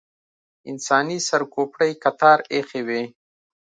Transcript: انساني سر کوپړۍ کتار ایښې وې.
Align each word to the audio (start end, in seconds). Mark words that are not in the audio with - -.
انساني 0.69 1.17
سر 1.27 1.41
کوپړۍ 1.53 1.91
کتار 2.03 2.39
ایښې 2.53 2.81
وې. 2.87 3.03